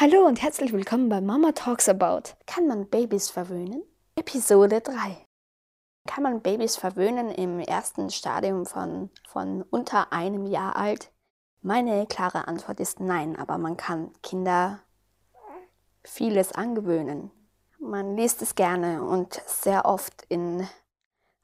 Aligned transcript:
Hallo 0.00 0.24
und 0.28 0.40
herzlich 0.40 0.72
willkommen 0.72 1.08
bei 1.08 1.20
Mama 1.20 1.50
Talks 1.50 1.88
About. 1.88 2.36
Kann 2.46 2.68
man 2.68 2.88
Babys 2.88 3.30
verwöhnen? 3.30 3.82
Episode 4.14 4.80
3. 4.80 4.94
Kann 6.06 6.22
man 6.22 6.40
Babys 6.40 6.76
verwöhnen 6.76 7.32
im 7.32 7.58
ersten 7.58 8.08
Stadium 8.10 8.64
von, 8.64 9.10
von 9.26 9.62
unter 9.62 10.12
einem 10.12 10.46
Jahr 10.46 10.76
alt? 10.76 11.10
Meine 11.62 12.06
klare 12.06 12.46
Antwort 12.46 12.78
ist 12.78 13.00
nein, 13.00 13.34
aber 13.34 13.58
man 13.58 13.76
kann 13.76 14.12
Kinder 14.22 14.78
vieles 16.04 16.52
angewöhnen. 16.52 17.32
Man 17.80 18.16
liest 18.16 18.40
es 18.40 18.54
gerne 18.54 19.02
und 19.02 19.42
sehr 19.46 19.84
oft 19.84 20.24
in 20.28 20.68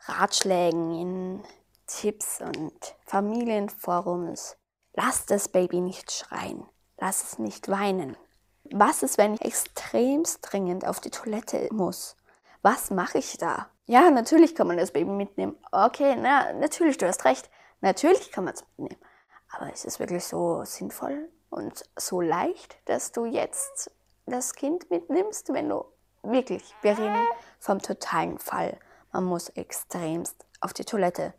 Ratschlägen, 0.03 0.95
in 0.95 1.43
Tipps 1.89 2.41
und 2.41 2.95
Familienforums. 3.05 4.57
Lass 4.93 5.27
das 5.27 5.49
Baby 5.49 5.81
nicht 5.81 6.13
schreien. 6.13 6.65
Lass 6.99 7.25
es 7.25 7.39
nicht 7.41 7.69
weinen. 7.69 8.17
Was 8.71 9.03
ist, 9.03 9.19
wenn 9.19 9.35
ich 9.35 9.43
extremst 9.43 10.39
dringend 10.43 10.87
auf 10.87 11.01
die 11.01 11.11
Toilette 11.11 11.69
muss? 11.73 12.17
Was 12.63 12.91
mache 12.91 13.19
ich 13.19 13.37
da? 13.37 13.69
Ja, 13.87 14.11
natürlich 14.11 14.55
kann 14.55 14.67
man 14.67 14.79
das 14.79 14.93
Baby 14.93 15.11
mitnehmen. 15.11 15.57
Okay, 15.71 16.17
na, 16.19 16.53
natürlich, 16.55 16.97
du 16.97 17.07
hast 17.07 17.25
recht. 17.27 17.51
Natürlich 17.83 18.33
kann 18.33 18.45
man 18.45 18.55
es 18.55 18.65
mitnehmen. 18.77 19.01
Aber 19.51 19.71
ist 19.73 19.85
es 19.85 20.01
wirklich 20.01 20.25
so 20.25 20.65
sinnvoll 20.65 21.29
und 21.51 21.85
so 21.97 22.21
leicht, 22.21 22.79
dass 22.87 23.13
du 23.13 23.27
jetzt 23.27 23.91
das 24.27 24.55
Kind 24.55 24.91
mitnimmst, 24.91 25.53
wenn 25.53 25.69
du 25.69 25.85
wirklich, 26.23 26.75
wir 26.81 26.99
reden 26.99 27.27
vom 27.61 27.81
totalen 27.81 28.39
Fall. 28.39 28.79
Man 29.13 29.25
muss 29.25 29.51
extremst 29.51 30.45
auf 30.61 30.73
die 30.73 30.85
Toilette. 30.85 31.35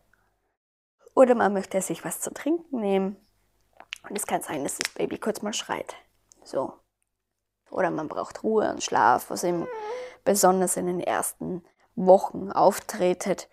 Oder 1.16 1.34
man 1.34 1.54
möchte 1.54 1.82
sich 1.82 2.06
was 2.06 2.22
zu 2.22 2.32
trinken 2.32 2.80
nehmen. 2.80 3.18
Und 4.08 4.16
es 4.16 4.28
kann 4.28 4.42
sein, 4.42 4.64
dass 4.64 4.78
das 4.78 4.94
Baby 4.94 5.18
kurz 5.18 5.42
mal 5.42 5.54
schreit. 5.54 5.96
So. 6.44 6.74
Oder 7.70 7.92
man 7.92 8.08
braucht 8.08 8.44
Ruhe 8.44 8.70
und 8.72 8.84
Schlaf, 8.84 9.30
was 9.30 9.44
eben 9.44 9.68
besonders 10.24 10.78
in 10.78 10.88
den 10.88 11.00
ersten 11.00 11.64
Wochen 11.96 12.52
auftretet, 12.52 13.48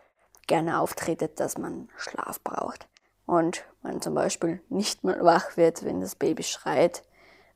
gerne 0.47 0.81
auftretet, 0.81 1.41
dass 1.41 1.59
man 1.59 1.89
Schlaf 1.97 2.41
braucht. 2.43 2.89
Und 3.27 3.65
man 3.83 4.01
zum 4.01 4.15
Beispiel 4.15 4.61
nicht 4.69 5.05
mal 5.05 5.25
wach 5.25 5.57
wird, 5.57 5.85
wenn 5.85 6.01
das 6.01 6.17
Baby 6.17 6.43
schreit, 6.43 7.03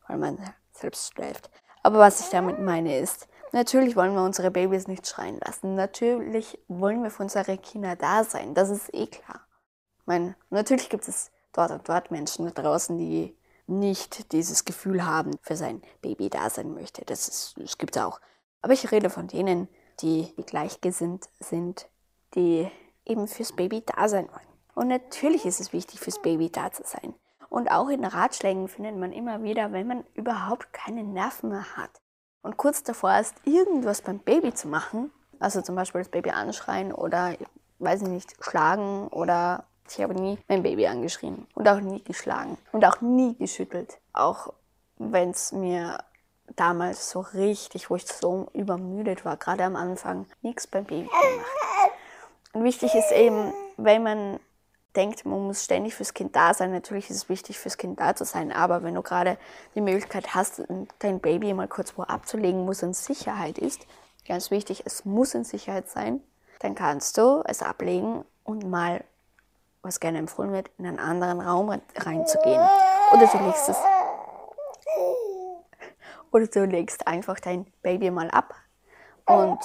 weil 0.07 0.19
man 0.19 0.39
selbst 0.73 1.13
schläft. 1.13 1.51
Aber 1.83 1.99
was 1.99 2.21
ich 2.21 2.29
damit 2.31 2.59
meine 2.59 2.99
ist, 2.99 3.29
natürlich 3.53 3.97
wollen 3.97 4.15
wir 4.15 4.23
unsere 4.23 4.51
Babys 4.51 4.89
nicht 4.89 5.07
schreien 5.07 5.39
lassen. 5.45 5.75
Natürlich 5.75 6.59
wollen 6.69 7.03
wir 7.03 7.11
für 7.11 7.25
unsere 7.25 7.59
Kinder 7.59 7.97
da 7.97 8.25
sein. 8.25 8.55
Das 8.55 8.71
ist 8.71 8.93
eh 8.95 9.07
klar. 9.07 9.41
Ich 10.01 10.07
meine, 10.07 10.37
natürlich 10.51 10.89
gibt 10.89 11.07
es 11.09 11.31
dort 11.53 11.71
und 11.71 11.89
dort 11.89 12.11
Menschen 12.11 12.47
da 12.47 12.63
draußen, 12.63 12.97
die 12.97 13.37
nicht 13.67 14.33
dieses 14.33 14.65
Gefühl 14.65 15.05
haben, 15.05 15.33
für 15.43 15.57
sein 15.57 15.83
Baby 16.03 16.31
da 16.31 16.51
sein 16.51 16.75
möchte. 16.75 17.05
Das, 17.05 17.55
das 17.57 17.79
gibt 17.79 17.97
es 17.97 18.03
auch. 18.03 18.21
Aber 18.63 18.73
ich 18.73 18.91
rede 18.91 19.11
von 19.11 19.29
denen, 19.29 19.69
die, 20.01 20.33
die 20.37 20.45
gleichgesinnt 20.45 21.29
sind, 21.41 21.89
die 22.35 22.71
eben 23.05 23.29
fürs 23.29 23.53
Baby 23.53 23.83
da 23.85 24.09
sein 24.09 24.29
wollen. 24.29 24.47
Und 24.75 24.89
natürlich 24.89 25.47
ist 25.47 25.61
es 25.61 25.73
wichtig, 25.73 26.01
fürs 26.01 26.21
Baby 26.21 26.51
da 26.51 26.71
zu 26.71 26.83
sein. 26.85 27.15
Und 27.49 27.71
auch 27.71 27.89
in 27.89 28.05
Ratschlägen 28.05 28.69
findet 28.69 28.97
man 28.97 29.13
immer 29.13 29.43
wieder, 29.43 29.73
wenn 29.73 29.87
man 29.87 30.05
überhaupt 30.15 30.73
keine 30.73 31.05
Nerven 31.05 31.51
mehr 31.51 31.77
hat 31.77 32.03
und 32.43 32.57
kurz 32.57 32.83
davor 32.83 33.19
ist, 33.19 33.35
irgendwas 33.45 34.03
beim 34.03 34.19
Baby 34.19 34.55
zu 34.55 34.69
machen, 34.69 35.11
also 35.39 35.63
zum 35.63 35.75
Beispiel 35.75 36.01
das 36.01 36.11
Baby 36.11 36.31
anschreien 36.31 36.93
oder, 36.93 37.35
weiß 37.79 38.03
ich 38.03 38.09
nicht, 38.09 38.35
schlagen 38.41 39.09
oder 39.09 39.65
ich 39.93 40.03
habe 40.03 40.15
nie 40.15 40.39
mein 40.49 40.63
Baby 40.63 40.87
angeschrien 40.87 41.47
und 41.55 41.69
auch 41.69 41.81
nie 41.81 42.03
geschlagen 42.03 42.59
und 42.73 42.85
auch 42.85 43.01
nie 43.01 43.37
geschüttelt. 43.37 43.99
Auch 44.13 44.53
wenn 44.99 45.31
es 45.31 45.53
mir 45.53 45.99
damals 46.55 47.11
so 47.11 47.21
richtig, 47.21 47.91
wo 47.91 47.97
ich 47.97 48.07
so 48.07 48.49
übermüdet 48.53 49.25
war, 49.25 49.37
gerade 49.37 49.65
am 49.65 49.77
Anfang, 49.77 50.27
nichts 50.43 50.67
beim 50.67 50.85
Baby 50.85 51.09
gemacht. 51.09 51.47
Und 52.53 52.65
wichtig 52.65 52.95
ist 52.95 53.13
eben, 53.13 53.53
wenn 53.77 54.03
man 54.03 54.41
denkt, 54.95 55.27
man 55.27 55.47
muss 55.47 55.65
ständig 55.65 55.95
fürs 55.95 56.15
Kind 56.15 56.35
da 56.35 56.55
sein, 56.55 56.73
natürlich 56.73 57.11
ist 57.11 57.17
es 57.17 57.29
wichtig, 57.29 57.59
fürs 57.59 57.77
Kind 57.77 58.01
da 58.01 58.17
zu 58.17 58.25
sein, 58.25 58.51
aber 58.51 58.83
wenn 58.83 58.95
du 58.95 59.03
gerade 59.03 59.37
die 59.75 59.83
Möglichkeit 59.83 60.35
hast, 60.35 60.63
dein 61.01 61.21
Baby 61.21 61.53
mal 61.53 61.69
kurz 61.69 61.99
wo 61.99 62.03
abzulegen, 62.03 62.67
wo 62.67 62.71
es 62.71 62.83
in 62.83 62.95
Sicherheit 62.95 63.59
ist, 63.59 63.87
ganz 64.27 64.51
wichtig, 64.51 64.83
es 64.87 65.05
muss 65.05 65.35
in 65.35 65.45
Sicherheit 65.45 65.91
sein, 65.91 66.23
dann 66.61 66.75
kannst 66.75 67.19
du 67.19 67.43
es 67.45 67.63
ablegen 67.63 68.25
und 68.43 68.69
mal 68.69 69.05
was 69.87 70.01
gerne 70.01 70.19
empfohlen 70.19 70.53
wird, 70.53 70.71
in 70.79 70.87
einen 70.87 70.99
anderen 70.99 71.41
Raum 71.41 71.71
reinzugehen. 71.97 72.69
Oder 73.13 73.27
du 73.27 73.39
legst 73.47 73.69
es. 73.69 73.79
Oder 76.33 76.47
du 76.47 76.65
legst 76.65 77.07
einfach 77.07 77.41
dein 77.41 77.73
Baby 77.83 78.11
mal 78.11 78.31
ab 78.31 78.55
und, 79.27 79.59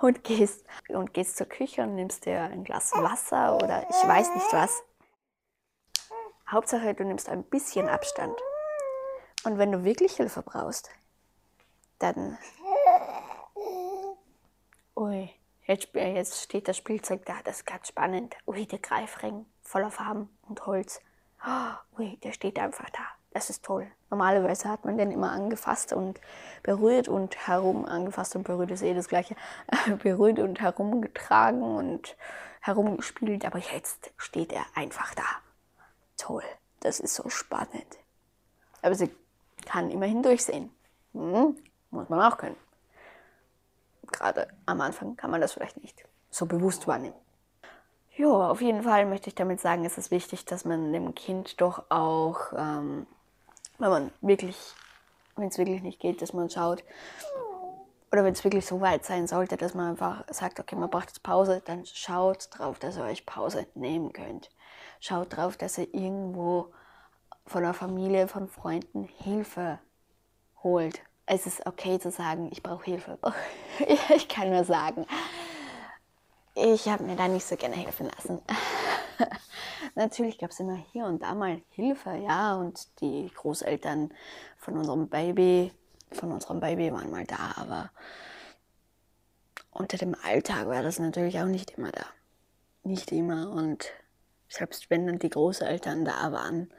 und, 0.00 0.24
gehst, 0.24 0.64
und 0.88 1.14
gehst 1.14 1.36
zur 1.36 1.46
Küche 1.46 1.82
und 1.82 1.94
nimmst 1.94 2.26
dir 2.26 2.40
ein 2.40 2.64
Glas 2.64 2.92
Wasser 2.92 3.56
oder 3.56 3.86
ich 3.88 4.08
weiß 4.08 4.34
nicht 4.34 4.52
was. 4.52 4.82
Hauptsache, 6.50 6.94
du 6.94 7.04
nimmst 7.04 7.28
ein 7.28 7.44
bisschen 7.44 7.88
Abstand. 7.88 8.34
Und 9.44 9.58
wenn 9.58 9.70
du 9.70 9.84
wirklich 9.84 10.16
Hilfe 10.16 10.42
brauchst, 10.42 10.90
dann. 11.98 12.38
Ui. 14.96 15.37
Jetzt, 15.68 15.88
jetzt 15.92 16.42
steht 16.44 16.66
das 16.66 16.78
Spielzeug 16.78 17.26
da, 17.26 17.34
das 17.44 17.58
ist 17.58 17.66
ganz 17.66 17.88
spannend. 17.88 18.34
Ui, 18.46 18.64
der 18.64 18.78
Greifring 18.78 19.44
voller 19.60 19.90
Farben 19.90 20.30
und 20.48 20.64
Holz. 20.64 21.02
Ui, 21.98 22.16
der 22.22 22.32
steht 22.32 22.58
einfach 22.58 22.88
da. 22.88 23.02
Das 23.32 23.50
ist 23.50 23.66
toll. 23.66 23.86
Normalerweise 24.08 24.70
hat 24.70 24.86
man 24.86 24.96
den 24.96 25.10
immer 25.10 25.30
angefasst 25.30 25.92
und 25.92 26.22
berührt 26.62 27.08
und 27.08 27.46
herum, 27.46 27.84
angefasst 27.84 28.34
und 28.34 28.44
berührt 28.44 28.70
ist 28.70 28.80
eh 28.80 28.94
das 28.94 29.08
gleiche, 29.08 29.36
berührt 30.02 30.38
und 30.38 30.58
herumgetragen 30.58 31.62
und 31.62 32.16
herumgespielt, 32.62 33.44
aber 33.44 33.58
jetzt 33.58 34.10
steht 34.16 34.54
er 34.54 34.64
einfach 34.74 35.14
da. 35.14 35.26
Toll, 36.16 36.44
das 36.80 36.98
ist 36.98 37.14
so 37.14 37.28
spannend. 37.28 37.98
Aber 38.80 38.94
sie 38.94 39.10
kann 39.66 39.90
immerhin 39.90 40.22
durchsehen. 40.22 40.70
Hm, 41.12 41.58
muss 41.90 42.08
man 42.08 42.22
auch 42.22 42.38
können 42.38 42.56
gerade 44.12 44.48
am 44.66 44.80
Anfang 44.80 45.16
kann 45.16 45.30
man 45.30 45.40
das 45.40 45.52
vielleicht 45.52 45.80
nicht 45.82 46.04
so 46.30 46.46
bewusst 46.46 46.86
wahrnehmen. 46.86 47.16
Ja, 48.16 48.50
auf 48.50 48.60
jeden 48.60 48.82
Fall 48.82 49.06
möchte 49.06 49.28
ich 49.28 49.34
damit 49.34 49.60
sagen, 49.60 49.84
es 49.84 49.96
ist 49.96 50.10
wichtig, 50.10 50.44
dass 50.44 50.64
man 50.64 50.92
dem 50.92 51.14
Kind 51.14 51.60
doch 51.60 51.84
auch, 51.88 52.52
ähm, 52.56 53.06
wenn 53.78 53.90
man 53.90 54.10
wirklich, 54.20 54.56
wenn 55.36 55.48
es 55.48 55.58
wirklich 55.58 55.82
nicht 55.82 56.00
geht, 56.00 56.20
dass 56.20 56.32
man 56.32 56.50
schaut, 56.50 56.82
oder 58.10 58.24
wenn 58.24 58.32
es 58.32 58.42
wirklich 58.42 58.66
so 58.66 58.80
weit 58.80 59.04
sein 59.04 59.26
sollte, 59.26 59.56
dass 59.56 59.74
man 59.74 59.90
einfach 59.90 60.24
sagt, 60.30 60.58
okay, 60.58 60.74
man 60.74 60.90
braucht 60.90 61.08
jetzt 61.08 61.22
Pause, 61.22 61.62
dann 61.64 61.84
schaut 61.86 62.48
drauf, 62.50 62.78
dass 62.78 62.96
ihr 62.96 63.04
euch 63.04 63.26
Pause 63.26 63.66
nehmen 63.74 64.12
könnt. 64.12 64.50
Schaut 64.98 65.36
drauf, 65.36 65.56
dass 65.56 65.78
ihr 65.78 65.92
irgendwo 65.94 66.72
von 67.46 67.62
der 67.62 67.74
Familie, 67.74 68.26
von 68.26 68.48
Freunden 68.48 69.04
Hilfe 69.04 69.78
holt 70.62 71.00
es 71.28 71.46
ist 71.46 71.66
okay 71.66 71.98
zu 71.98 72.10
sagen, 72.10 72.48
ich 72.52 72.62
brauche 72.62 72.84
Hilfe. 72.84 73.18
Ich 74.14 74.28
kann 74.28 74.50
nur 74.50 74.64
sagen, 74.64 75.06
ich 76.54 76.88
habe 76.88 77.04
mir 77.04 77.14
da 77.14 77.28
nicht 77.28 77.46
so 77.46 77.54
gerne 77.54 77.76
helfen 77.76 78.10
lassen. 78.16 78.42
Natürlich 79.94 80.38
gab 80.38 80.50
es 80.50 80.58
immer 80.58 80.76
hier 80.92 81.04
und 81.04 81.22
da 81.22 81.34
mal 81.34 81.62
Hilfe, 81.70 82.16
ja, 82.16 82.56
und 82.56 82.88
die 83.00 83.30
Großeltern 83.32 84.12
von 84.56 84.76
unserem 84.76 85.08
Baby, 85.08 85.72
von 86.10 86.32
unserem 86.32 86.58
Baby 86.58 86.92
waren 86.92 87.10
mal 87.10 87.24
da, 87.24 87.54
aber 87.56 87.90
unter 89.70 89.96
dem 89.96 90.16
Alltag 90.24 90.66
war 90.66 90.82
das 90.82 90.98
natürlich 90.98 91.38
auch 91.38 91.46
nicht 91.46 91.72
immer 91.72 91.92
da. 91.92 92.06
Nicht 92.82 93.12
immer 93.12 93.52
und 93.52 93.92
selbst 94.48 94.90
wenn 94.90 95.06
dann 95.06 95.20
die 95.20 95.30
Großeltern 95.30 96.04
da 96.04 96.32
waren, 96.32 96.72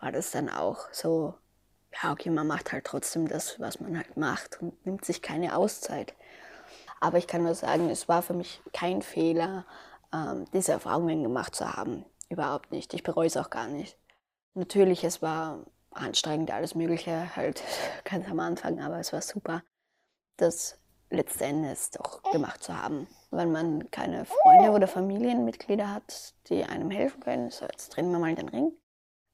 war 0.00 0.10
das 0.10 0.32
dann 0.32 0.48
auch 0.48 0.88
so 0.90 1.34
ja, 1.92 2.12
okay, 2.12 2.30
man 2.30 2.46
macht 2.46 2.72
halt 2.72 2.84
trotzdem 2.84 3.28
das, 3.28 3.58
was 3.58 3.80
man 3.80 3.96
halt 3.96 4.16
macht 4.16 4.60
und 4.62 4.84
nimmt 4.86 5.04
sich 5.04 5.22
keine 5.22 5.56
Auszeit. 5.56 6.14
Aber 7.00 7.18
ich 7.18 7.26
kann 7.26 7.42
nur 7.42 7.54
sagen, 7.54 7.88
es 7.90 8.08
war 8.08 8.22
für 8.22 8.34
mich 8.34 8.60
kein 8.72 9.02
Fehler, 9.02 9.64
ähm, 10.12 10.44
diese 10.52 10.72
Erfahrungen 10.72 11.22
gemacht 11.22 11.54
zu 11.54 11.72
haben. 11.72 12.04
Überhaupt 12.28 12.72
nicht. 12.72 12.94
Ich 12.94 13.02
bereue 13.02 13.26
es 13.26 13.36
auch 13.36 13.50
gar 13.50 13.66
nicht. 13.66 13.96
Natürlich, 14.54 15.04
es 15.04 15.22
war 15.22 15.64
anstrengend, 15.90 16.50
alles 16.50 16.74
Mögliche, 16.74 17.34
halt 17.34 17.62
ganz 18.04 18.28
am 18.28 18.40
Anfang, 18.40 18.80
aber 18.80 18.98
es 18.98 19.12
war 19.12 19.22
super, 19.22 19.62
das 20.36 20.78
letztendlich 21.10 21.90
doch 21.92 22.22
gemacht 22.30 22.62
zu 22.62 22.80
haben. 22.80 23.08
Wenn 23.30 23.50
man 23.50 23.90
keine 23.90 24.24
Freunde 24.24 24.70
oder 24.70 24.86
Familienmitglieder 24.86 25.92
hat, 25.92 26.34
die 26.48 26.64
einem 26.64 26.90
helfen 26.90 27.20
können, 27.20 27.50
so 27.50 27.64
jetzt 27.64 27.90
drehen 27.90 28.10
wir 28.12 28.18
mal 28.18 28.34
den 28.34 28.48
Ring, 28.48 28.72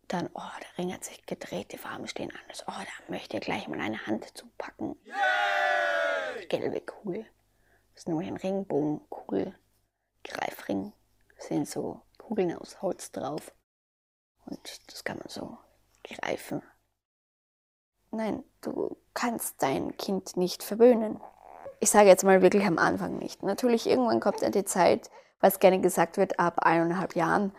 dann, 0.08 0.28
oh, 0.34 0.40
der 0.60 0.78
Ring 0.78 0.92
hat 0.92 1.04
sich 1.04 1.24
gedreht, 1.26 1.72
die 1.72 1.78
Farben 1.78 2.06
stehen 2.06 2.32
anders. 2.42 2.64
Oh, 2.66 2.72
da 2.72 3.12
möchte 3.12 3.36
ich 3.36 3.42
gleich 3.42 3.68
mal 3.68 3.80
eine 3.80 4.06
Hand 4.06 4.36
zupacken. 4.36 4.96
Yay! 5.04 6.46
Gelbe 6.48 6.80
Kugel. 6.80 7.26
Das 7.94 8.02
ist 8.02 8.08
nämlich 8.08 8.28
ein 8.28 8.36
Regenbogenkugel. 8.36 9.58
Greifring. 10.24 10.92
Das 11.36 11.48
sind 11.48 11.68
so 11.68 12.02
Kugeln 12.18 12.56
aus 12.56 12.82
Holz 12.82 13.10
drauf. 13.10 13.52
Und 14.44 14.92
das 14.92 15.04
kann 15.04 15.18
man 15.18 15.28
so 15.28 15.58
greifen. 16.04 16.62
Nein, 18.10 18.44
du 18.60 18.96
kannst 19.14 19.62
dein 19.62 19.96
Kind 19.96 20.36
nicht 20.36 20.62
verwöhnen. 20.62 21.20
Ich 21.80 21.90
sage 21.90 22.08
jetzt 22.08 22.24
mal 22.24 22.42
wirklich 22.42 22.64
am 22.64 22.78
Anfang 22.78 23.18
nicht. 23.18 23.42
Natürlich, 23.42 23.86
irgendwann 23.86 24.20
kommt 24.20 24.42
dann 24.42 24.52
die 24.52 24.64
Zeit, 24.64 25.10
was 25.40 25.58
gerne 25.58 25.80
gesagt 25.80 26.16
wird, 26.16 26.38
ab 26.38 26.60
eineinhalb 26.60 27.14
Jahren, 27.16 27.52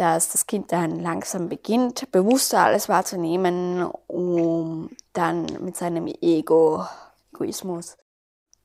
dass 0.00 0.30
das 0.30 0.46
Kind 0.46 0.72
dann 0.72 0.98
langsam 0.98 1.50
beginnt, 1.50 2.10
bewusster 2.10 2.60
alles 2.60 2.88
wahrzunehmen, 2.88 3.84
um 4.06 4.88
dann 5.12 5.44
mit 5.62 5.76
seinem 5.76 6.06
Ego, 6.06 6.86
Egoismus 7.34 7.98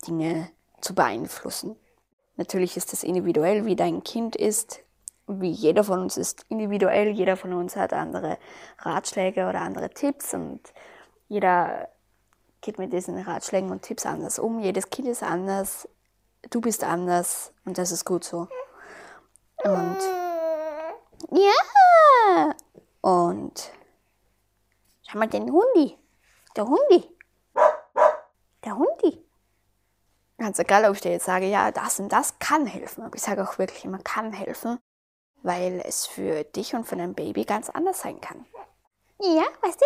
Dinge 0.07 0.49
zu 0.79 0.95
beeinflussen. 0.95 1.75
Natürlich 2.37 2.77
ist 2.77 2.93
das 2.93 3.03
individuell, 3.03 3.65
wie 3.65 3.75
dein 3.75 4.01
Kind 4.01 4.37
ist, 4.37 4.79
wie 5.27 5.51
jeder 5.51 5.83
von 5.83 6.03
uns 6.03 6.15
ist 6.15 6.45
individuell, 6.47 7.09
jeder 7.09 7.35
von 7.35 7.51
uns 7.51 7.75
hat 7.75 7.91
andere 7.91 8.37
Ratschläge 8.79 9.49
oder 9.49 9.59
andere 9.59 9.89
Tipps 9.89 10.33
und 10.33 10.61
jeder 11.27 11.89
geht 12.61 12.79
mit 12.79 12.93
diesen 12.93 13.17
Ratschlägen 13.17 13.71
und 13.71 13.81
Tipps 13.81 14.05
anders 14.05 14.39
um. 14.39 14.61
Jedes 14.61 14.89
Kind 14.89 15.09
ist 15.09 15.21
anders, 15.21 15.89
du 16.49 16.61
bist 16.61 16.85
anders 16.85 17.51
und 17.65 17.77
das 17.77 17.91
ist 17.91 18.05
gut 18.05 18.23
so. 18.23 18.47
Und 19.65 19.97
ja, 21.35 22.55
und 23.01 23.71
schau 25.07 25.17
mal 25.19 25.27
den 25.27 25.51
Hundi, 25.51 25.97
der 26.55 26.65
Hundi, 26.65 27.17
der 28.63 28.77
Hundi. 28.77 29.25
Ganz 30.37 30.59
egal, 30.59 30.85
ob 30.85 30.95
ich 30.95 31.01
dir 31.01 31.11
jetzt 31.11 31.25
sage, 31.25 31.45
ja, 31.45 31.71
das 31.71 31.99
und 31.99 32.09
das 32.09 32.37
kann 32.39 32.65
helfen. 32.65 33.03
Aber 33.03 33.15
ich 33.15 33.21
sage 33.21 33.43
auch 33.43 33.57
wirklich 33.57 33.85
immer, 33.85 33.99
kann 33.99 34.33
helfen, 34.33 34.79
weil 35.43 35.81
es 35.85 36.05
für 36.05 36.43
dich 36.43 36.75
und 36.75 36.85
für 36.85 36.97
dein 36.97 37.13
Baby 37.15 37.45
ganz 37.45 37.69
anders 37.69 38.01
sein 38.01 38.19
kann. 38.19 38.45
Ja, 39.19 39.45
weißt 39.61 39.81
du? 39.81 39.85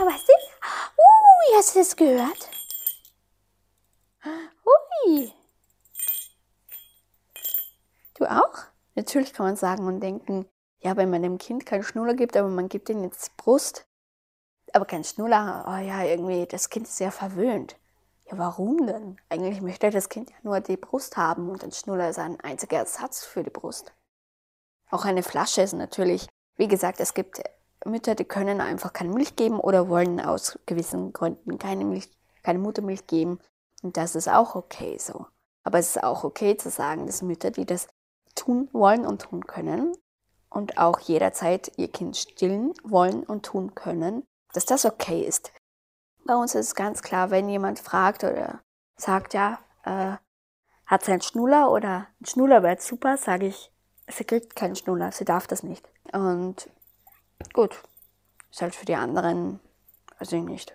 Aber 0.00 0.10
weißt 0.10 0.28
du? 0.28 0.32
Uh, 0.32 1.56
hast 1.56 1.74
du 1.74 1.78
das 1.80 1.96
gehört? 1.96 2.50
Ui. 5.04 5.32
Du 8.14 8.26
auch? 8.26 8.54
Natürlich 8.94 9.32
kann 9.32 9.46
man 9.46 9.56
sagen 9.56 9.86
und 9.86 10.00
denken, 10.00 10.48
ja, 10.86 10.96
wenn 10.96 11.10
man 11.10 11.22
dem 11.22 11.38
Kind 11.38 11.66
keinen 11.66 11.82
Schnuller 11.82 12.14
gibt, 12.14 12.36
aber 12.36 12.48
man 12.48 12.68
gibt 12.68 12.88
ihm 12.88 13.02
jetzt 13.02 13.36
Brust, 13.36 13.86
aber 14.72 14.84
kein 14.84 15.02
Schnuller, 15.02 15.64
oh 15.66 15.84
ja, 15.84 16.04
irgendwie, 16.04 16.46
das 16.46 16.70
Kind 16.70 16.86
ist 16.86 16.96
sehr 16.96 17.10
verwöhnt. 17.10 17.76
Ja, 18.26 18.38
warum 18.38 18.86
denn? 18.86 19.16
Eigentlich 19.28 19.60
möchte 19.60 19.90
das 19.90 20.08
Kind 20.08 20.30
ja 20.30 20.36
nur 20.44 20.60
die 20.60 20.76
Brust 20.76 21.16
haben 21.16 21.50
und 21.50 21.64
ein 21.64 21.72
Schnuller 21.72 22.08
ist 22.08 22.20
ein 22.20 22.40
einziger 22.40 22.78
Ersatz 22.78 23.24
für 23.24 23.42
die 23.42 23.50
Brust. 23.50 23.92
Auch 24.88 25.04
eine 25.04 25.24
Flasche 25.24 25.60
ist 25.62 25.72
natürlich, 25.72 26.28
wie 26.56 26.68
gesagt, 26.68 27.00
es 27.00 27.14
gibt 27.14 27.42
Mütter, 27.84 28.14
die 28.14 28.24
können 28.24 28.60
einfach 28.60 28.92
keine 28.92 29.12
Milch 29.12 29.34
geben 29.34 29.58
oder 29.58 29.88
wollen 29.88 30.20
aus 30.20 30.56
gewissen 30.66 31.12
Gründen 31.12 31.58
keine 31.58 31.84
Milch, 31.84 32.08
keine 32.44 32.60
Muttermilch 32.60 33.08
geben. 33.08 33.40
Und 33.82 33.96
das 33.96 34.14
ist 34.14 34.28
auch 34.28 34.54
okay 34.54 34.98
so. 34.98 35.26
Aber 35.64 35.80
es 35.80 35.96
ist 35.96 36.04
auch 36.04 36.22
okay 36.22 36.56
zu 36.56 36.70
sagen, 36.70 37.06
dass 37.06 37.22
Mütter, 37.22 37.50
die 37.50 37.66
das 37.66 37.88
tun 38.36 38.68
wollen 38.72 39.04
und 39.04 39.22
tun 39.22 39.48
können 39.48 39.92
und 40.56 40.78
auch 40.78 40.98
jederzeit 41.00 41.70
ihr 41.76 41.92
Kind 41.92 42.16
stillen 42.16 42.72
wollen 42.82 43.24
und 43.24 43.44
tun 43.44 43.74
können, 43.74 44.24
dass 44.54 44.64
das 44.64 44.86
okay 44.86 45.22
ist. 45.22 45.52
Bei 46.24 46.34
uns 46.34 46.54
ist 46.54 46.68
es 46.68 46.74
ganz 46.74 47.02
klar, 47.02 47.30
wenn 47.30 47.50
jemand 47.50 47.78
fragt 47.78 48.24
oder 48.24 48.60
sagt, 48.96 49.34
ja, 49.34 49.58
äh, 49.84 50.16
hat 50.86 51.04
sie 51.04 51.12
einen 51.12 51.20
Schnuller 51.20 51.70
oder 51.70 52.06
ein 52.20 52.24
Schnuller 52.24 52.62
wäre 52.62 52.80
super, 52.80 53.18
sage 53.18 53.48
ich, 53.48 53.70
sie 54.08 54.24
kriegt 54.24 54.56
keinen 54.56 54.76
Schnuller, 54.76 55.12
sie 55.12 55.26
darf 55.26 55.46
das 55.46 55.62
nicht. 55.62 55.86
Und 56.12 56.70
gut, 57.52 57.82
ist 58.50 58.62
halt 58.62 58.74
für 58.74 58.86
die 58.86 58.96
anderen, 58.96 59.60
ich 60.20 60.32
nicht, 60.32 60.74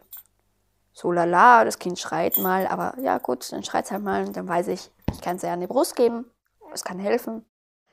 so 0.94 1.12
lala, 1.12 1.66
das 1.66 1.80
Kind 1.80 1.98
schreit 1.98 2.38
mal, 2.38 2.68
aber 2.68 3.00
ja 3.00 3.18
gut, 3.18 3.52
dann 3.52 3.64
schreit 3.64 3.86
es 3.86 3.92
halt 3.92 4.04
mal 4.04 4.28
und 4.28 4.38
dann 4.38 4.48
weiß 4.48 4.68
ich, 4.68 4.92
ich 5.12 5.22
kann 5.22 5.40
sie 5.40 5.48
an 5.48 5.62
die 5.62 5.68
Brust 5.68 5.96
geben, 5.96 6.30
es 6.72 6.84
kann 6.84 7.00
helfen. 7.00 7.46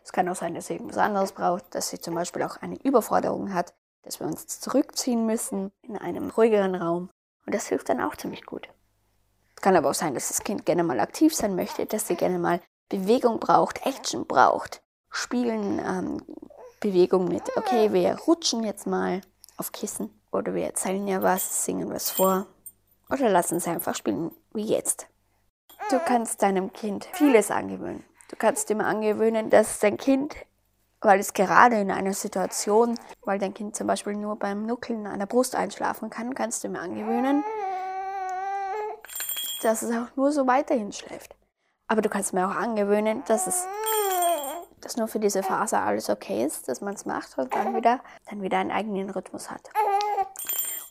Es 0.09 0.13
kann 0.13 0.27
auch 0.31 0.37
sein, 0.37 0.55
dass 0.55 0.69
sie 0.69 0.73
irgendwas 0.73 0.97
anderes 0.97 1.33
braucht, 1.33 1.75
dass 1.75 1.91
sie 1.91 2.01
zum 2.01 2.15
Beispiel 2.15 2.43
auch 2.43 2.57
eine 2.63 2.83
Überforderung 2.83 3.53
hat, 3.53 3.75
dass 4.01 4.21
wir 4.21 4.27
uns 4.27 4.59
zurückziehen 4.59 5.27
müssen 5.27 5.71
in 5.83 5.99
einem 5.99 6.31
ruhigeren 6.31 6.75
Raum 6.75 7.11
und 7.45 7.55
das 7.55 7.67
hilft 7.67 7.91
dann 7.91 8.01
auch 8.01 8.17
ziemlich 8.17 8.47
gut. 8.47 8.71
Es 9.55 9.61
kann 9.61 9.77
aber 9.77 9.91
auch 9.91 9.95
sein, 9.95 10.15
dass 10.15 10.29
das 10.29 10.45
Kind 10.45 10.65
gerne 10.65 10.83
mal 10.83 10.99
aktiv 11.01 11.37
sein 11.37 11.55
möchte, 11.55 11.85
dass 11.85 12.09
sie 12.09 12.15
gerne 12.15 12.39
mal 12.39 12.63
Bewegung 12.89 13.39
braucht, 13.39 13.85
Action 13.85 14.27
braucht, 14.27 14.81
Spielen, 15.11 15.79
ähm, 15.79 16.23
Bewegung 16.81 17.29
mit, 17.29 17.55
okay, 17.59 17.93
wir 17.93 18.17
rutschen 18.17 18.65
jetzt 18.65 18.87
mal 18.87 19.21
auf 19.59 19.73
Kissen 19.73 20.09
oder 20.33 20.55
wir 20.55 20.65
erzählen 20.65 21.07
ja 21.07 21.21
was, 21.21 21.67
singen 21.67 21.91
was 21.91 22.11
vor 22.11 22.47
oder 23.11 23.29
lassen 23.29 23.61
sie 23.61 23.69
einfach 23.69 23.95
spielen, 23.95 24.31
wie 24.55 24.65
jetzt. 24.65 25.07
Du 25.91 25.99
kannst 25.99 26.41
deinem 26.41 26.73
Kind 26.73 27.07
vieles 27.13 27.51
angewöhnen. 27.51 28.08
Du 28.29 28.37
kannst 28.37 28.71
ihm 28.71 28.81
angewöhnen, 28.81 29.51
dass 29.51 29.79
dein 29.81 29.97
Kind 29.97 30.37
weil 31.01 31.21
es 31.21 31.33
gerade 31.33 31.77
in 31.77 31.91
einer 31.91 32.13
Situation, 32.13 32.99
weil 33.25 33.39
dein 33.39 33.55
Kind 33.55 33.77
zum 33.77 33.87
Beispiel 33.87 34.15
nur 34.15 34.37
beim 34.37 34.67
Nuckeln 34.67 35.07
an 35.07 35.21
der 35.21 35.27
Brust 35.27 35.55
einschlafen 35.55 36.11
kann, 36.11 36.35
kannst 36.35 36.65
du 36.65 36.69
mir 36.69 36.81
angewöhnen, 36.81 37.45
dass 39.63 39.83
es 39.83 39.95
auch 39.95 40.15
nur 40.17 40.33
so 40.33 40.47
weiterhin 40.47 40.93
schläft. 40.93 41.37
Aber 41.87 42.03
du 42.03 42.09
kannst 42.09 42.33
mir 42.33 42.47
auch 42.47 42.55
angewöhnen, 42.55 43.23
dass 43.27 43.47
es 43.47 43.67
dass 44.81 44.97
nur 44.97 45.09
für 45.09 45.19
diese 45.19 45.43
Phase 45.43 45.77
alles 45.79 46.09
okay 46.09 46.45
ist, 46.45 46.69
dass 46.69 46.81
man 46.81 46.95
es 46.95 47.05
macht 47.05 47.37
und 47.37 47.53
dann 47.53 47.75
wieder, 47.75 47.99
dann 48.31 48.43
wieder 48.43 48.59
einen 48.59 48.71
eigenen 48.71 49.11
Rhythmus 49.11 49.51
hat. 49.51 49.71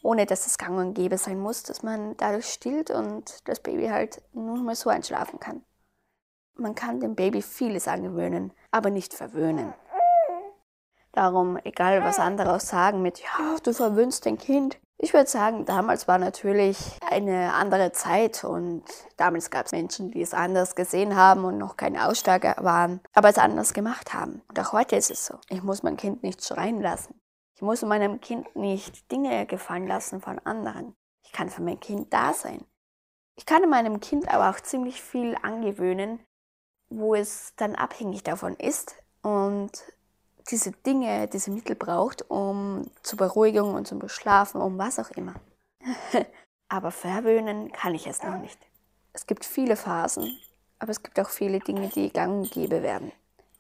Ohne 0.04 0.26
dass 0.26 0.46
es 0.46 0.58
gang 0.58 0.78
und 0.78 0.94
gäbe 0.94 1.18
sein 1.18 1.40
muss, 1.40 1.64
dass 1.64 1.84
man 1.84 2.18
dadurch 2.18 2.48
stillt 2.48 2.92
und 2.92 3.48
das 3.48 3.62
Baby 3.62 3.88
halt 3.88 4.22
nur 4.34 4.58
mal 4.58 4.76
so 4.76 4.90
einschlafen 4.90 5.40
kann. 5.40 5.64
Man 6.60 6.74
kann 6.74 7.00
dem 7.00 7.16
Baby 7.16 7.42
vieles 7.42 7.88
angewöhnen, 7.88 8.52
aber 8.72 8.90
nicht 8.90 9.14
verwöhnen. 9.14 9.74
Darum, 11.12 11.58
egal 11.64 12.04
was 12.04 12.20
andere 12.20 12.60
sagen 12.60 13.02
mit, 13.02 13.20
ja, 13.20 13.56
du 13.64 13.74
verwöhnst 13.74 14.26
dein 14.26 14.38
Kind. 14.38 14.80
Ich 15.00 15.14
würde 15.14 15.30
sagen, 15.30 15.66
damals 15.66 16.08
war 16.08 16.18
natürlich 16.18 16.98
eine 17.08 17.54
andere 17.54 17.92
Zeit 17.92 18.44
und 18.44 18.84
damals 19.18 19.52
gab 19.52 19.68
es 19.68 19.72
Menschen, 19.72 20.10
die 20.10 20.22
es 20.22 20.34
anders 20.34 20.76
gesehen 20.76 21.16
haben 21.16 21.46
und 21.46 21.60
noch 21.60 21.78
keine 21.78 22.08
Aussteiger 22.08 22.56
waren, 22.62 23.02
aber 23.14 23.30
es 23.30 23.38
anders 23.38 23.74
gemacht 23.76 24.16
haben. 24.16 24.42
Und 24.48 24.60
auch 24.60 24.74
heute 24.74 24.96
ist 24.96 25.12
es 25.12 25.28
so. 25.28 25.36
Ich 25.50 25.62
muss 25.62 25.84
mein 25.84 25.98
Kind 25.98 26.24
nicht 26.24 26.44
schreien 26.44 26.82
lassen. 26.82 27.20
Ich 27.56 27.62
muss 27.62 27.84
meinem 27.84 28.20
Kind 28.22 28.56
nicht 28.56 29.12
Dinge 29.12 29.46
gefallen 29.46 29.88
lassen 29.88 30.22
von 30.22 30.40
anderen. 30.40 30.96
Ich 31.24 31.32
kann 31.32 31.50
für 31.50 31.62
mein 31.62 31.80
Kind 31.80 32.12
da 32.12 32.34
sein. 32.34 32.64
Ich 33.36 33.46
kann 33.46 33.70
meinem 33.70 34.00
Kind 34.00 34.28
aber 34.34 34.50
auch 34.50 34.60
ziemlich 34.60 35.02
viel 35.02 35.36
angewöhnen, 35.44 36.20
wo 36.90 37.16
es 37.16 37.54
dann 37.58 37.76
abhängig 37.76 38.24
davon 38.24 38.56
ist 38.56 38.96
und 39.22 39.72
diese 40.50 40.72
Dinge, 40.72 41.28
diese 41.28 41.52
Mittel 41.52 41.76
braucht, 41.76 42.30
um 42.30 42.90
zur 43.04 43.18
Beruhigung 43.18 43.74
und 43.74 43.88
zum 43.88 44.00
Beschlafen, 44.00 44.62
um 44.62 44.78
was 44.78 45.00
auch 45.00 45.12
immer. 45.12 45.34
aber 46.70 46.92
verwöhnen 46.92 47.72
kann 47.72 47.96
ich 47.96 48.08
es 48.08 48.24
noch 48.24 48.38
nicht. 48.38 48.58
Es 49.14 49.28
gibt 49.28 49.46
viele 49.46 49.76
Phasen, 49.76 50.38
aber 50.80 50.92
es 50.92 51.04
gibt 51.04 51.20
auch 51.20 51.30
viele 51.30 51.60
Dinge, 51.60 51.90
die 51.90 52.12
gang 52.12 52.44
und 52.44 52.52
gäbe 52.52 52.84
werden. 52.84 53.12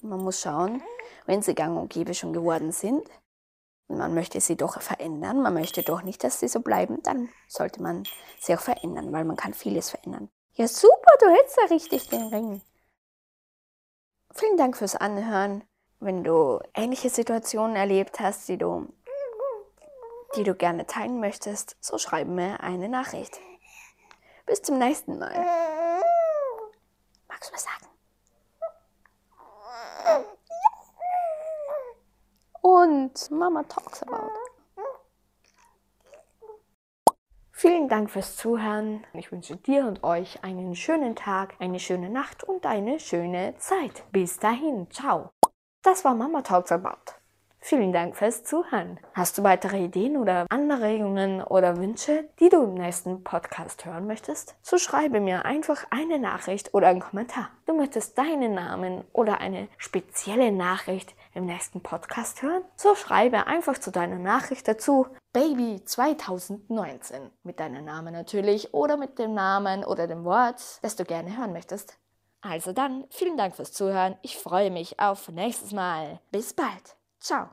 Man 0.01 0.23
muss 0.23 0.39
schauen, 0.39 0.81
wenn 1.25 1.41
sie 1.41 1.55
gang 1.55 1.77
und 1.77 1.91
gäbe 1.91 2.13
schon 2.13 2.31
geworden 2.31 2.71
sind, 2.71 3.03
man 3.89 4.13
möchte 4.13 4.41
sie 4.41 4.55
doch 4.55 4.81
verändern, 4.81 5.41
man 5.41 5.53
möchte 5.53 5.81
doch 5.81 6.01
nicht, 6.01 6.23
dass 6.23 6.39
sie 6.39 6.47
so 6.47 6.59
bleiben, 6.59 7.01
dann 7.03 7.29
sollte 7.47 7.81
man 7.81 8.03
sie 8.39 8.53
auch 8.53 8.59
verändern, 8.59 9.11
weil 9.13 9.23
man 9.23 9.37
kann 9.37 9.53
vieles 9.53 9.89
verändern. 9.89 10.29
Ja, 10.55 10.67
super, 10.67 11.11
du 11.19 11.27
hältst 11.27 11.57
ja 11.57 11.63
richtig 11.65 12.09
den 12.09 12.23
Ring. 12.23 12.61
Vielen 14.37 14.57
Dank 14.57 14.77
fürs 14.77 14.95
Anhören 14.95 15.63
wenn 15.99 16.23
du 16.23 16.59
ähnliche 16.73 17.09
Situationen 17.09 17.75
erlebt 17.75 18.19
hast, 18.19 18.47
die 18.47 18.57
du, 18.57 18.87
die 20.35 20.43
du 20.43 20.53
gerne 20.53 20.85
teilen 20.85 21.19
möchtest, 21.19 21.75
so 21.79 21.97
schreib 21.97 22.27
mir 22.27 22.59
eine 22.61 22.87
Nachricht. 22.89 23.39
Bis 24.45 24.61
zum 24.61 24.77
nächsten 24.77 25.17
Mal. 25.17 25.33
Magst 27.27 27.49
du 27.49 27.53
was 27.53 27.63
sagen? 27.63 27.87
Und 32.61 33.31
Mama 33.31 33.63
talks 33.63 34.03
about. 34.03 34.46
Vielen 37.67 37.89
Dank 37.89 38.09
fürs 38.09 38.37
Zuhören. 38.37 39.05
Ich 39.11 39.29
wünsche 39.29 39.57
dir 39.57 39.87
und 39.87 40.01
euch 40.01 40.41
einen 40.41 40.73
schönen 40.73 41.17
Tag, 41.17 41.53
eine 41.59 41.81
schöne 41.81 42.09
Nacht 42.09 42.45
und 42.45 42.65
eine 42.65 42.97
schöne 42.97 43.55
Zeit. 43.57 44.05
Bis 44.13 44.39
dahin, 44.39 44.89
ciao. 44.89 45.31
Das 45.83 46.05
war 46.05 46.15
Mama 46.15 46.43
Talks 46.43 46.71
About. 46.71 47.11
Vielen 47.59 47.91
Dank 47.91 48.15
fürs 48.15 48.45
Zuhören. 48.45 48.97
Hast 49.13 49.37
du 49.37 49.43
weitere 49.43 49.83
Ideen 49.83 50.15
oder 50.15 50.45
Anregungen 50.47 51.43
oder 51.43 51.75
Wünsche, 51.75 52.29
die 52.39 52.47
du 52.47 52.63
im 52.63 52.75
nächsten 52.75 53.25
Podcast 53.25 53.83
hören 53.85 54.07
möchtest? 54.07 54.55
So 54.61 54.77
schreibe 54.77 55.19
mir 55.19 55.43
einfach 55.43 55.87
eine 55.89 56.19
Nachricht 56.19 56.73
oder 56.73 56.87
einen 56.87 57.01
Kommentar. 57.01 57.49
Du 57.65 57.75
möchtest 57.75 58.17
deinen 58.17 58.53
Namen 58.53 59.03
oder 59.11 59.41
eine 59.41 59.67
spezielle 59.77 60.53
Nachricht 60.53 61.13
im 61.37 61.45
nächsten 61.45 61.81
Podcast 61.81 62.41
hören? 62.41 62.63
So 62.75 62.95
schreibe 62.95 63.47
einfach 63.47 63.77
zu 63.77 63.91
deiner 63.91 64.19
Nachricht 64.19 64.67
dazu 64.67 65.07
Baby 65.31 65.81
2019 65.85 67.29
mit 67.43 67.59
deinem 67.59 67.85
Namen 67.85 68.13
natürlich 68.13 68.73
oder 68.73 68.97
mit 68.97 69.19
dem 69.19 69.33
Namen 69.33 69.85
oder 69.85 70.07
dem 70.07 70.25
Wort, 70.25 70.79
das 70.81 70.95
du 70.95 71.05
gerne 71.05 71.37
hören 71.37 71.53
möchtest. 71.53 71.97
Also 72.41 72.73
dann, 72.73 73.05
vielen 73.09 73.37
Dank 73.37 73.55
fürs 73.55 73.71
Zuhören. 73.71 74.17
Ich 74.21 74.37
freue 74.37 74.71
mich 74.71 74.99
auf 74.99 75.29
nächstes 75.29 75.71
Mal. 75.71 76.19
Bis 76.31 76.53
bald. 76.53 76.97
Ciao. 77.19 77.49